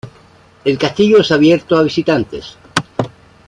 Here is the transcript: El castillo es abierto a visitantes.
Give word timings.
El 0.65 0.79
castillo 0.79 1.19
es 1.19 1.29
abierto 1.31 1.77
a 1.77 1.83
visitantes. 1.83 2.57